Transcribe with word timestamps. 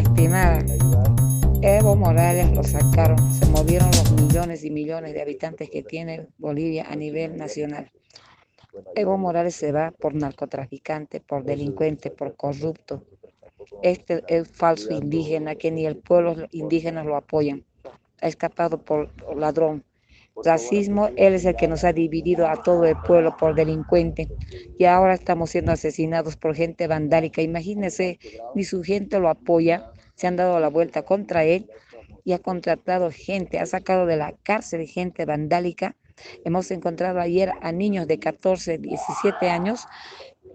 estimada, 0.00 0.64
Evo 1.62 1.96
Morales 1.96 2.52
lo 2.52 2.62
sacaron, 2.62 3.18
se 3.34 3.46
movieron 3.46 3.90
los 3.90 4.12
millones 4.12 4.64
y 4.64 4.70
millones 4.70 5.12
de 5.12 5.22
habitantes 5.22 5.68
que 5.70 5.82
tiene 5.82 6.28
Bolivia 6.38 6.86
a 6.88 6.94
nivel 6.94 7.36
nacional. 7.36 7.90
Evo 8.94 9.18
Morales 9.18 9.56
se 9.56 9.72
va 9.72 9.90
por 9.90 10.14
narcotraficante, 10.14 11.20
por 11.20 11.44
delincuente, 11.44 12.10
por 12.10 12.36
corrupto. 12.36 13.04
Este 13.82 14.22
es 14.28 14.48
falso 14.48 14.92
indígena 14.92 15.56
que 15.56 15.70
ni 15.70 15.84
el 15.86 15.96
pueblo 15.96 16.46
indígena 16.52 17.02
lo 17.02 17.16
apoyan. 17.16 17.64
Ha 18.20 18.28
escapado 18.28 18.78
por 18.78 19.10
ladrón. 19.36 19.84
Racismo, 20.44 21.08
él 21.16 21.34
es 21.34 21.44
el 21.44 21.56
que 21.56 21.68
nos 21.68 21.84
ha 21.84 21.92
dividido 21.92 22.46
a 22.46 22.62
todo 22.62 22.84
el 22.84 22.96
pueblo 23.06 23.36
por 23.36 23.54
delincuente. 23.54 24.28
Y 24.78 24.84
ahora 24.84 25.14
estamos 25.14 25.50
siendo 25.50 25.72
asesinados 25.72 26.36
por 26.36 26.54
gente 26.54 26.86
vandálica. 26.86 27.42
Imagínense, 27.42 28.18
ni 28.54 28.64
su 28.64 28.82
gente 28.82 29.18
lo 29.18 29.28
apoya 29.28 29.92
se 30.18 30.26
han 30.26 30.36
dado 30.36 30.58
la 30.58 30.68
vuelta 30.68 31.04
contra 31.04 31.44
él 31.44 31.70
y 32.24 32.32
ha 32.32 32.40
contratado 32.40 33.10
gente, 33.12 33.60
ha 33.60 33.66
sacado 33.66 34.04
de 34.04 34.16
la 34.16 34.34
cárcel 34.42 34.84
gente 34.86 35.24
vandálica. 35.24 35.96
Hemos 36.44 36.72
encontrado 36.72 37.20
ayer 37.20 37.52
a 37.60 37.70
niños 37.70 38.08
de 38.08 38.18
14, 38.18 38.78
17 38.78 39.48
años 39.48 39.86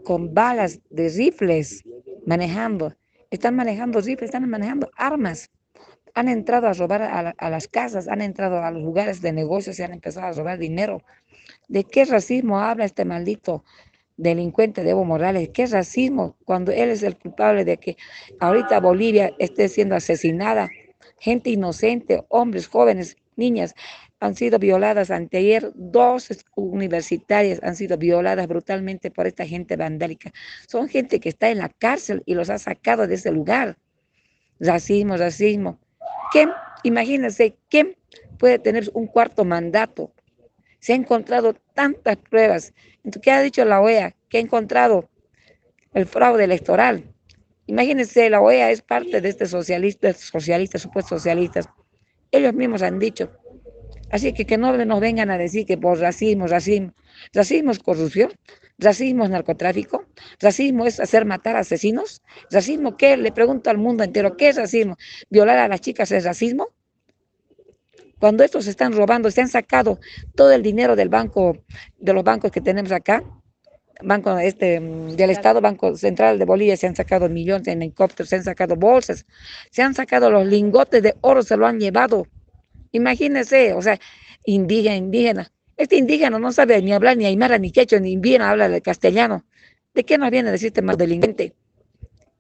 con 0.04 0.34
balas 0.34 0.82
de 0.90 1.08
rifles 1.08 1.84
manejando. 2.26 2.94
Están 3.32 3.56
manejando 3.56 4.02
rifles, 4.02 4.24
están 4.24 4.50
manejando 4.50 4.92
armas. 4.98 5.50
Han 6.14 6.30
entrado 6.30 6.68
a 6.68 6.74
robar 6.74 7.02
a, 7.02 7.34
a 7.38 7.50
las 7.50 7.68
casas, 7.68 8.08
han 8.08 8.22
entrado 8.22 8.64
a 8.64 8.72
los 8.72 8.84
lugares 8.84 9.22
de 9.22 9.34
negocios 9.34 9.80
y 9.80 9.84
han 9.84 9.94
empezado 9.94 10.28
a 10.28 10.32
robar 10.32 10.60
dinero. 10.60 11.02
¿De 11.68 11.84
qué 11.84 12.06
racismo 12.06 12.60
habla 12.60 12.86
este 12.86 13.06
maldito 13.06 13.64
delincuente 14.18 14.84
de 14.84 14.92
Evo 14.92 15.06
Morales. 15.06 15.50
¿Qué 15.54 15.66
racismo 15.66 16.38
cuando 16.46 16.72
él 16.72 16.90
es 16.90 17.04
el 17.04 17.18
culpable 17.18 17.66
de 17.66 17.78
que 17.78 17.98
ahorita 18.40 18.80
Bolivia 18.80 19.32
esté 19.40 19.70
siendo 19.70 19.96
asesinada? 19.96 20.70
Gente 21.20 21.50
inocente, 21.50 22.24
hombres, 22.30 22.68
jóvenes, 22.68 23.18
niñas 23.36 23.74
han 24.20 24.36
sido 24.36 24.60
violadas. 24.60 25.12
Anteayer 25.12 25.72
dos 25.76 26.30
universitarias 26.56 27.60
han 27.64 27.76
sido 27.76 27.98
violadas 27.98 28.48
brutalmente 28.48 29.12
por 29.12 29.28
esta 29.28 29.46
gente 29.46 29.76
vandálica. 29.76 30.32
Son 30.68 30.88
gente 30.88 31.20
que 31.20 31.30
está 31.30 31.50
en 31.50 31.60
la 31.60 31.70
cárcel 31.70 32.24
y 32.26 32.36
los 32.36 32.50
ha 32.50 32.60
sacado 32.60 33.08
de 33.08 33.16
ese 33.16 33.32
lugar. 33.32 33.78
Racismo, 34.60 35.18
racismo. 35.18 35.80
¿Quién, 36.34 36.50
imagínense, 36.82 37.56
quién 37.70 37.96
puede 38.40 38.60
tener 38.60 38.90
un 38.94 39.08
cuarto 39.08 39.46
mandato? 39.46 40.12
Se 40.80 40.94
han 40.94 41.02
encontrado 41.02 41.54
tantas 41.74 42.18
pruebas 42.18 42.74
¿Qué 43.22 43.32
ha 43.32 43.42
dicho 43.42 43.66
la 43.66 43.82
OEA? 43.82 44.16
Que 44.30 44.38
ha 44.38 44.42
encontrado 44.42 45.10
el 45.94 46.06
fraude 46.06 46.46
electoral. 46.46 47.04
Imagínense, 47.68 48.30
la 48.30 48.42
OEA 48.42 48.72
es 48.72 48.82
parte 48.82 49.20
de 49.20 49.30
este 49.30 49.46
socialista, 49.46 50.14
socialistas, 50.14 50.82
supuestos 50.82 51.22
socialistas. 51.22 51.70
Ellos 52.32 52.54
mismos 52.54 52.82
han 52.82 52.98
dicho. 52.98 53.30
Así 54.10 54.34
que 54.34 54.46
que 54.46 54.58
no 54.58 54.76
nos 54.86 55.00
vengan 55.02 55.32
a 55.32 55.38
decir 55.38 55.66
que 55.66 55.78
por 55.78 56.00
racismo, 56.00 56.48
racismo. 56.48 56.94
Racismo 57.34 57.72
es 57.72 57.80
corrupción, 57.80 58.32
racismo 58.78 59.24
es 59.24 59.30
narcotráfico, 59.30 60.06
racismo 60.40 60.86
es 60.86 61.00
hacer 61.00 61.26
matar 61.26 61.56
asesinos. 61.56 62.22
¿Racismo 62.52 62.98
qué? 62.98 63.18
Le 63.18 63.32
pregunto 63.32 63.70
al 63.70 63.78
mundo 63.78 64.04
entero, 64.04 64.36
¿qué 64.38 64.50
es 64.50 64.56
racismo? 64.56 64.98
¿Violar 65.30 65.60
a 65.60 65.68
las 65.68 65.82
chicas 65.82 66.12
es 66.12 66.24
racismo? 66.24 66.70
Cuando 68.20 68.44
estos 68.44 68.68
están 68.68 68.94
robando, 68.94 69.30
se 69.32 69.42
han 69.42 69.50
sacado 69.50 70.00
todo 70.36 70.52
el 70.54 70.64
dinero 70.64 70.96
del 70.96 71.10
banco, 71.10 71.58
de 71.98 72.14
los 72.14 72.24
bancos 72.24 72.52
que 72.52 72.62
tenemos 72.62 72.92
acá, 72.92 73.24
banco 74.02 74.38
este, 74.38 74.80
del 74.80 75.30
Estado, 75.30 75.62
Banco 75.62 75.96
Central 75.96 76.40
de 76.40 76.46
Bolivia, 76.46 76.78
se 76.78 76.88
han 76.88 76.96
sacado 76.96 77.30
millones 77.30 77.68
en 77.68 77.82
helicópteros, 77.82 78.30
se 78.30 78.38
han 78.38 78.44
sacado 78.44 78.76
bolsas, 78.76 79.26
se 79.72 79.82
han 79.82 79.94
sacado 79.94 80.30
los 80.30 80.46
lingotes 80.46 81.04
de 81.04 81.16
oro, 81.22 81.44
se 81.44 81.58
lo 81.58 81.68
han 81.68 81.80
llevado. 81.80 82.28
Imagínense, 82.92 83.74
o 83.74 83.82
sea, 83.82 84.00
indígena, 84.46 84.96
indígena. 84.96 85.52
Este 85.78 85.96
indígena 85.96 86.40
no 86.40 86.52
sabe 86.52 86.82
ni 86.82 86.94
hablar 86.94 87.18
ni 87.18 87.26
aymara, 87.26 87.58
ni 87.58 87.72
quechua, 87.72 88.00
ni 88.00 88.18
bien 88.18 88.42
habla 88.42 88.68
el 88.68 88.82
castellano. 88.82 89.46
¿De 89.94 90.04
qué 90.04 90.18
nos 90.18 90.32
viene 90.32 90.50
a 90.50 90.52
decirte 90.52 90.82
más 90.82 90.98
delincuente? 90.98 91.54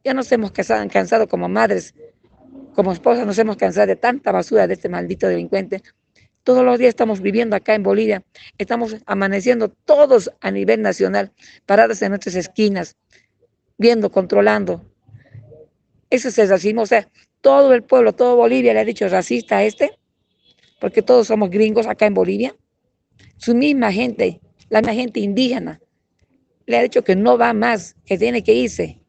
Ya 0.04 0.14
nos 0.14 0.32
hemos 0.32 0.52
cansado 0.52 1.28
como 1.28 1.48
madres 1.48 1.94
como 2.74 2.92
esposa 2.92 3.26
nos 3.26 3.38
hemos 3.38 3.58
cansado 3.58 3.88
de 3.88 3.96
tanta 3.96 4.32
basura 4.32 4.68
de 4.68 4.74
este 4.74 4.90
maldito 4.90 5.28
delincuente. 5.28 5.82
Todos 6.44 6.66
los 6.66 6.78
días 6.78 6.90
estamos 6.90 7.22
viviendo 7.22 7.56
acá 7.56 7.74
en 7.74 7.84
Bolivia, 7.84 8.24
estamos 8.58 8.98
amaneciendo 9.06 9.70
todos 9.70 10.30
a 10.42 10.52
nivel 10.52 10.82
nacional, 10.82 11.32
parados 11.66 12.02
en 12.02 12.10
nuestras 12.10 12.36
esquinas, 12.36 12.98
viendo, 13.78 14.12
controlando. 14.12 14.84
Eso 16.10 16.28
es 16.28 16.38
el 16.38 16.50
racismo, 16.50 16.82
o 16.82 16.86
sea, 16.86 17.08
todo 17.40 17.74
el 17.74 17.84
pueblo, 17.84 18.14
todo 18.14 18.36
Bolivia 18.36 18.74
le 18.74 18.82
ha 18.82 18.86
dicho 18.86 19.08
racista 19.08 19.58
a 19.58 19.64
este, 19.64 19.98
porque 20.82 21.02
todos 21.02 21.28
somos 21.28 21.50
gringos 21.50 21.88
acá 21.88 22.08
en 22.08 22.14
Bolivia. 22.14 22.56
Su 23.44 23.54
misma 23.54 23.92
gente, 23.92 24.40
la 24.70 24.80
misma 24.80 24.94
gente 24.94 25.20
indígena, 25.20 25.82
le 26.66 26.78
ha 26.78 26.82
dicho 26.82 27.04
que 27.04 27.18
no 27.18 27.38
va 27.38 27.52
más, 27.52 27.98
que 28.06 28.18
tiene 28.18 28.42
que 28.42 28.54
irse. 28.54 29.04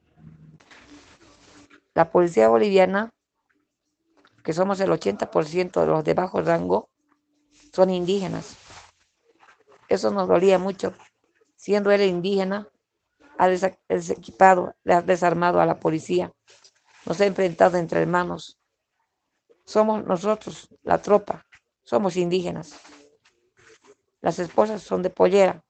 La 1.94 2.10
policía 2.10 2.48
boliviana 2.48 3.14
que 4.42 4.52
somos 4.52 4.80
el 4.80 4.90
80% 4.90 5.80
de 5.80 5.86
los 5.86 6.02
de 6.02 6.14
bajo 6.14 6.42
rango, 6.42 6.90
son 7.72 7.90
indígenas. 7.90 8.56
Eso 9.88 10.10
nos 10.10 10.26
dolía 10.26 10.58
mucho. 10.58 10.94
Siendo 11.54 11.92
él 11.92 12.02
indígena, 12.02 12.68
ha 13.38 13.46
desequipado, 13.88 14.74
ha 14.84 15.02
desarmado 15.02 15.60
a 15.60 15.66
la 15.66 15.78
policía, 15.78 16.32
nos 17.06 17.20
ha 17.20 17.26
enfrentado 17.26 17.76
entre 17.76 18.02
hermanos. 18.02 18.58
Somos 19.64 20.04
nosotros, 20.04 20.68
la 20.82 21.00
tropa, 21.00 21.46
somos 21.84 22.16
indígenas. 22.16 22.80
Las 24.24 24.38
esposas 24.38 24.80
son 24.82 25.02
de 25.02 25.10
pollera, 25.10 25.62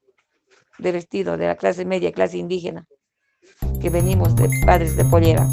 de 0.79 0.93
vestido, 0.93 1.37
de 1.37 1.49
la 1.49 1.57
clase 1.57 1.85
media, 1.85 2.13
clase 2.13 2.39
indígena, 2.39 2.87
que 3.83 3.91
venimos 3.91 4.37
de 4.37 4.49
padres 4.65 4.97
de 4.97 5.05
pollera. 5.07 5.45